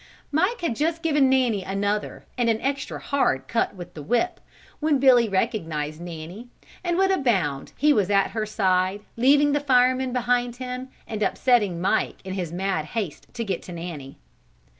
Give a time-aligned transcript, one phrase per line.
[0.31, 4.39] Mike had just given Nanny another and an extra hard cut with the whip,
[4.79, 6.47] when Billy recognized Nanny
[6.83, 11.21] and with a bound he was at her side leaving the fireman behind him and
[11.21, 14.17] upsetting Mike in his mad haste to get to Nanny.